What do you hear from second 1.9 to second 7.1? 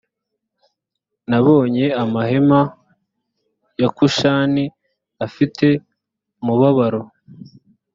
amahema ya kushani afite umubabaro